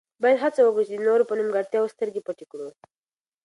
باید 0.21 0.37
هڅه 0.43 0.61
وکړو 0.63 0.83
چې 0.87 0.93
د 0.95 1.01
نورو 1.07 1.27
په 1.29 1.33
نیمګړتیاوو 1.37 1.93
سترګې 1.95 2.25
پټې 2.27 2.45
کړو. 2.51 2.67